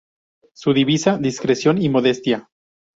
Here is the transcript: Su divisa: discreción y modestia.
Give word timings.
Su 0.55 0.73
divisa: 0.73 1.19
discreción 1.19 1.79
y 1.79 1.87
modestia. 1.87 2.49